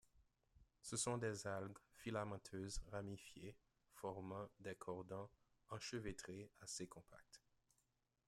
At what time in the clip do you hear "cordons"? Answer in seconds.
4.73-5.29